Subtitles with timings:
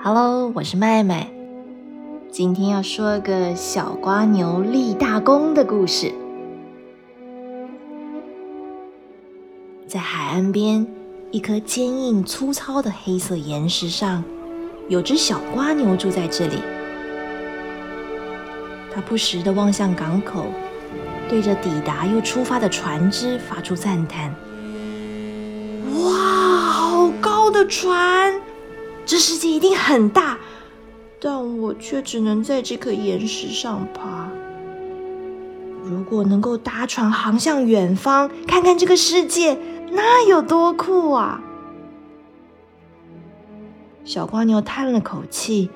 [0.00, 1.28] Hello，我是麦麦。
[2.30, 6.12] 今天要说个小瓜牛立大功的故事。
[9.86, 10.86] 在海岸边，
[11.30, 14.22] 一颗坚硬粗糙的黑色岩石上，
[14.88, 16.77] 有只小瓜牛住在这里。
[18.98, 20.46] 他不时地望向港口，
[21.28, 24.34] 对着抵达又出发的船只发出赞叹
[26.02, 28.40] ：“哇，好高的船！”
[29.06, 30.36] 这世界一定很大，
[31.20, 34.28] 但我却只能在这颗岩石上爬。
[35.84, 39.56] 如果能够搭船航向远方，看看这个世界，
[39.92, 41.40] 那有多酷啊！
[44.04, 45.70] 小瓜牛叹了口气，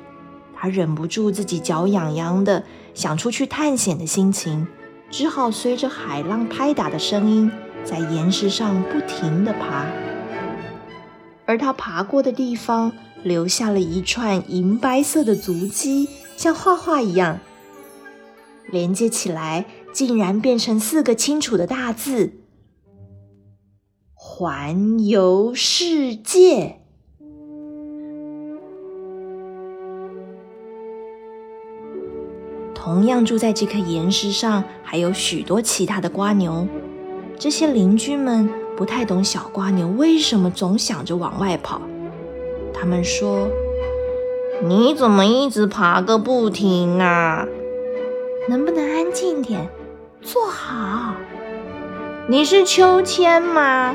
[0.57, 2.65] 他忍不住自己脚痒痒的，
[2.95, 4.67] 想出去探险的心情，
[5.11, 7.51] 只好随着海浪拍打的声音，
[7.85, 9.87] 在岩石上不停的爬。
[11.47, 12.93] 而他爬过的地方。
[13.25, 17.39] 留下了一串银白色的足迹，像画画一样
[18.69, 22.41] 连接起来，竟然变成四个清楚的大字
[24.13, 26.81] ：“环游世界。”
[32.85, 36.67] 同样住在这颗岩石上，还有许多其他的瓜牛。
[37.39, 41.81] 这些邻居们不太懂小瓜牛为什么总想着往外跑。
[42.75, 43.49] 他们说
[44.67, 47.47] ：“你怎么一直爬个不停啊？
[48.49, 49.69] 能不能安静点，
[50.21, 51.15] 坐好？
[52.27, 53.95] 你是秋千吗？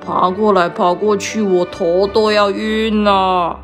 [0.00, 3.60] 爬过来爬过去，我头都要晕了。”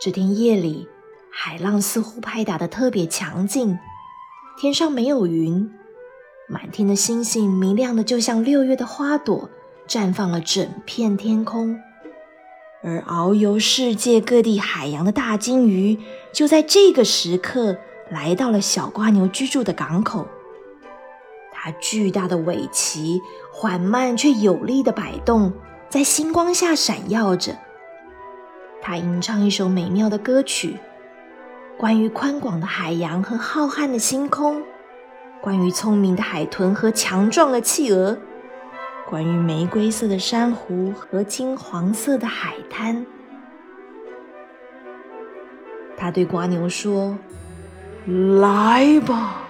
[0.00, 0.86] 这天夜里，
[1.28, 3.76] 海浪似乎拍打的特别强劲。
[4.56, 5.72] 天上没有云，
[6.48, 9.50] 满天的星星明亮的，就像六月的花朵，
[9.88, 11.80] 绽放了整片天空。
[12.80, 15.98] 而遨游世界各地海洋的大金鱼，
[16.32, 17.76] 就在这个时刻
[18.08, 20.28] 来到了小瓜牛居住的港口。
[21.52, 23.20] 它巨大的尾鳍
[23.52, 25.52] 缓慢却有力的摆动，
[25.88, 27.58] 在星光下闪耀着。
[28.90, 30.78] 它吟唱一首美妙的歌曲。
[31.76, 34.62] 关于宽广的海洋和浩瀚的星空，
[35.42, 38.16] 关于聪明的海豚和强壮的企鹅，
[39.06, 43.04] 关于玫瑰色的珊瑚和金黄色的海滩。
[45.94, 47.18] 他对瓜牛说
[48.40, 49.42] ：“来吧，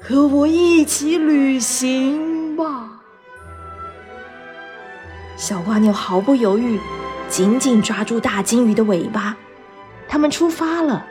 [0.00, 3.02] 和我一起旅行吧。”
[5.36, 6.78] 小瓜牛毫不犹豫，
[7.30, 9.34] 紧紧抓住大金鱼的尾巴。
[10.06, 11.06] 他们出发了。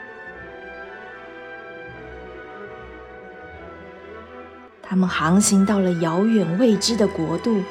[4.82, 7.62] 他们航行到了遥远未知的国度，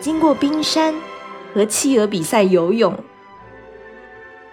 [0.00, 0.94] 经过冰山，
[1.54, 2.96] 和企鹅比赛游泳。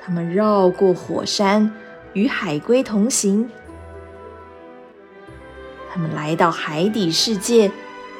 [0.01, 1.71] 他们绕过火山，
[2.13, 3.49] 与海龟同行。
[5.91, 7.71] 他们来到海底世界，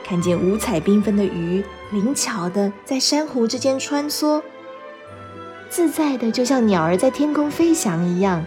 [0.04, 4.42] 看见五彩缤纷的鱼灵巧的在珊瑚之间穿梭，
[5.74, 8.46] 自在的就像鸟儿在天空飞翔一样。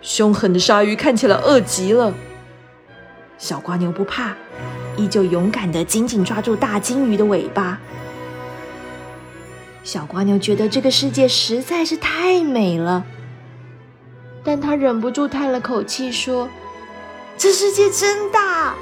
[0.00, 2.14] 凶狠的鲨鱼看起来饿极了。
[3.36, 4.34] 小瓜牛不怕，
[4.96, 7.78] 依旧勇敢的紧紧抓住大金鱼的尾巴。
[9.82, 13.04] 小瓜牛觉得这个世界实在是太美了，
[14.42, 16.48] 但他忍不住叹了口气说
[17.36, 18.74] ：“这世界真大，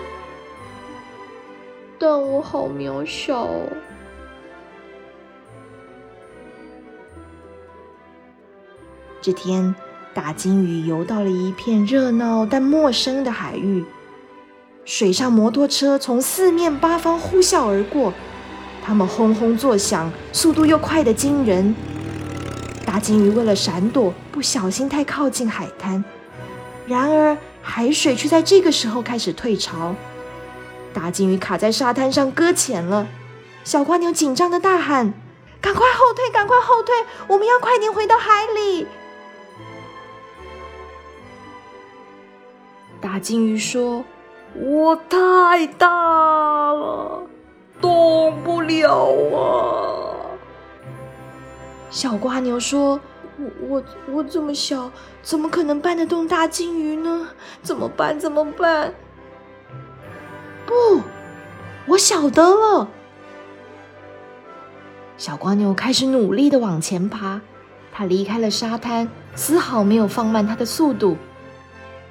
[1.98, 3.48] 但我好渺小。”
[9.22, 9.72] 这天，
[10.12, 13.84] 大金鱼游到了一片热闹但陌生的海域。
[14.84, 18.12] 水上摩托车从四面八方呼啸而过，
[18.84, 21.72] 它们轰轰作响，速度又快得惊人。
[22.84, 26.04] 大金鱼为了闪躲，不小心太靠近海滩，
[26.88, 29.94] 然而海水却在这个时候开始退潮，
[30.92, 33.06] 大金鱼卡在沙滩上搁浅了。
[33.62, 35.14] 小瓜牛紧张的大喊
[35.62, 36.92] ：“赶快后退，赶快后退，
[37.28, 38.88] 我们要快点回到海里！”
[43.12, 44.02] 大金鱼说。
[44.54, 45.86] 我太大
[46.72, 47.22] 了，
[47.82, 49.06] 动不了
[49.36, 50.32] 啊！
[51.90, 52.98] 小瓜牛说
[53.36, 54.90] ：“我我我这么小，
[55.22, 57.28] 怎么可能搬得动大金鱼呢？
[57.62, 58.18] 怎么办？
[58.18, 58.94] 怎么办？”
[60.64, 61.02] 不，
[61.88, 62.88] 我晓得了。
[65.18, 67.42] 小瓜牛开始努力的往前爬，
[67.92, 71.18] 它离开了沙滩，丝毫没有放慢它的速度。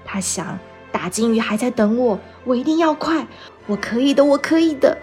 [0.05, 0.59] 他想，
[0.91, 3.25] 大金鱼还在等我，我一定要快，
[3.67, 4.97] 我可以的，我可以的。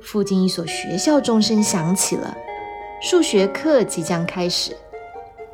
[0.00, 2.36] 附近一所学校钟声响起了，
[3.00, 4.76] 数学课即将开始。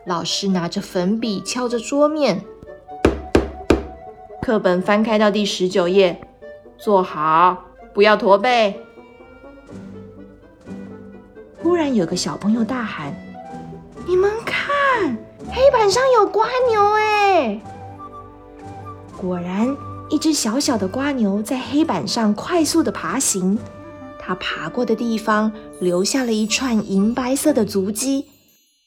[0.05, 2.43] 老师拿着粉笔敲着桌面，
[4.43, 6.21] 课本翻开到第十九页，
[6.77, 7.65] 坐好，
[7.95, 8.81] 不要驼背。
[11.63, 13.15] 忽然有个小朋友大喊
[14.11, 15.17] ：“你们看，
[15.53, 17.61] 黑板上有瓜牛！”哎，
[19.17, 19.77] 果然，
[20.09, 23.57] 一只小小的瓜牛在黑板上快速的爬行。
[24.19, 28.27] 它爬过的地方留下了一串银白色的足迹，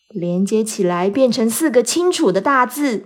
[0.10, 3.06] 连接起来变成四个清楚的大字：“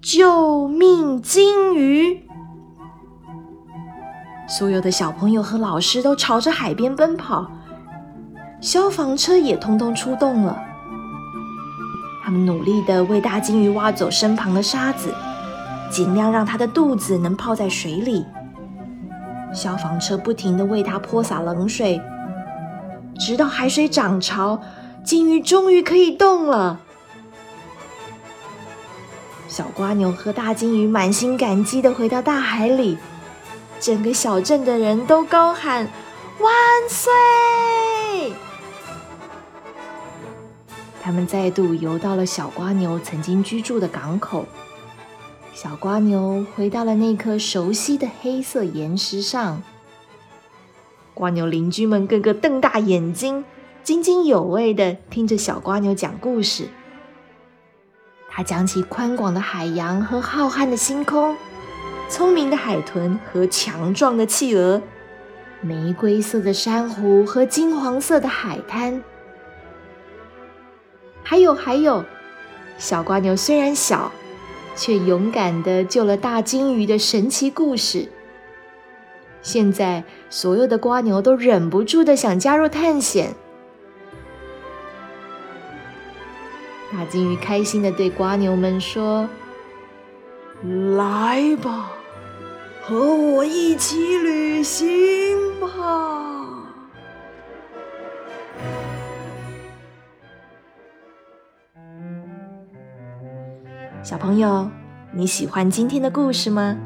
[0.00, 2.22] 救命金鱼！”
[4.48, 7.50] 所有的小朋友和老师都朝着海边奔跑，
[8.60, 10.66] 消防车也通通出动了。
[12.44, 15.14] 努力的为大金鱼挖走身旁的沙子，
[15.90, 18.24] 尽量让它的肚子能泡在水里。
[19.54, 22.00] 消防车不停的为它泼洒冷水，
[23.18, 24.60] 直到海水涨潮，
[25.02, 26.80] 金鱼终于可以动了。
[29.48, 32.98] 小瓜牛和大金鱼满心感激的回到大海里，
[33.80, 35.88] 整个小镇的人都高喊
[36.38, 36.52] 万
[36.88, 37.10] 岁！
[41.08, 44.44] 他们再度游到了小瓜牛曾经居住的港口。
[45.54, 49.62] 小瓜牛回到了那颗熟悉的黑色岩石上。
[51.14, 53.42] 瓜牛邻居们个个瞪大眼睛，
[53.82, 56.68] 津津有味的听着小瓜牛讲故事。
[58.28, 61.34] 他讲起宽广的海洋和浩瀚的星空，
[62.10, 64.82] 聪明的海豚和强壮的企鹅，
[65.62, 69.02] 玫瑰色的珊瑚和金黄色的海滩。
[71.28, 72.02] 还有还有，
[72.78, 74.10] 小瓜牛虽然小。
[74.74, 78.08] 却勇敢的救了大金鱼的神奇故事。
[79.42, 83.34] 现在，所有的瓜牛都忍不住的想加入探险。
[86.92, 89.28] 大金鱼开心的对瓜牛们说
[90.96, 91.90] ：“来吧，
[92.80, 96.24] 和我一起旅行吧。”
[104.02, 104.70] 小朋友，
[105.10, 106.76] 你喜欢今天的故事吗？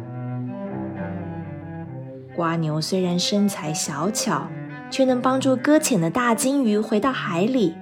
[2.35, 4.49] 瓜牛虽然身材小巧，
[4.91, 7.75] 却能帮助搁浅的大金鱼回到海里；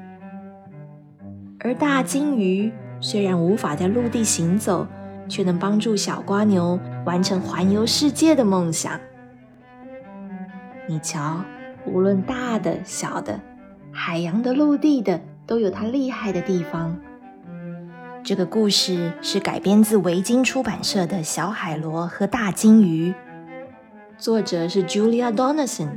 [1.60, 4.84] 而大金鱼虽然无法在陆地行走，
[5.28, 8.98] 却能帮助小瓜牛完成环游世界的梦想。
[10.88, 11.44] 你瞧，
[11.86, 13.40] 无论大的、小的，
[13.92, 16.98] 海洋的、陆地的，都有它厉害的地方。
[18.22, 23.10] 这个故事是改编自维京出版社的《小海螺和大金鱼》，
[24.18, 25.88] 作者是 Julia Donaldson。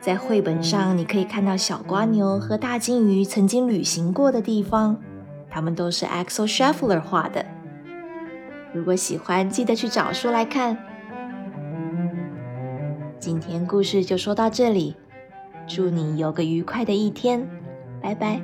[0.00, 5.00] 在绘本上，你可以看到小瓜牛和大金鱼曾经旅行过的地方，
[5.48, 7.44] 它们都是 Axel Scheffler 画的。
[8.72, 10.76] 如果喜欢，记得去找书来看。
[13.18, 14.96] 今天故事就说到这里，
[15.68, 17.46] 祝你有个愉快的一天，
[18.02, 18.40] 拜拜。